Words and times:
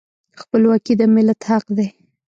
خپلواکي 0.41 0.93
د 0.99 1.01
ملت 1.15 1.39
حق 1.49 1.65
دی. 1.77 1.87